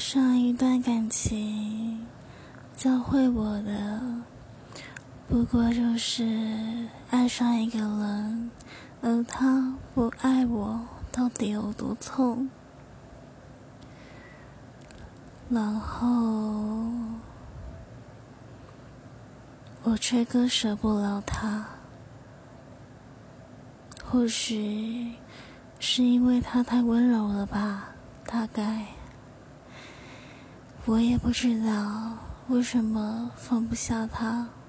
[0.00, 2.06] 上一段感情
[2.74, 4.00] 教会我的，
[5.28, 8.50] 不过就是爱上一个人，
[9.02, 10.80] 而他不爱我，
[11.12, 12.48] 到底有多痛？
[15.50, 16.06] 然后
[19.82, 21.66] 我却割舍不了他，
[24.02, 25.12] 或许
[25.78, 27.90] 是因为他太温柔了吧，
[28.24, 28.86] 大概。
[30.86, 32.16] 我也不知道
[32.48, 34.59] 为什么放不下他。